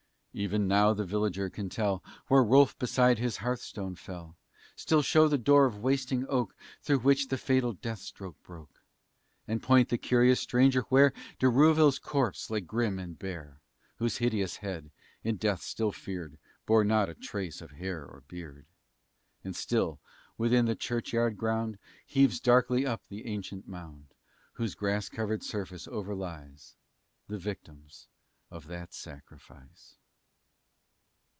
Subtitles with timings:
[0.33, 4.37] Even now the villager can tell Where Rolfe beside his hearthstone fell,
[4.77, 8.81] Still show the door of wasting oak, Through which the fatal death stroke broke,
[9.45, 13.59] And point the curious stranger where De Rouville's corse lay grim and bare;
[13.97, 14.89] Whose hideous head,
[15.21, 18.65] in death still feared, Bore not a trace of hair or beard;
[19.43, 19.99] And still,
[20.37, 24.13] within the churchyard ground, Heaves darkly up the ancient mound,
[24.53, 26.77] Whose grass grown surface overlies
[27.27, 28.07] The victims
[28.49, 29.97] of that sacrifice.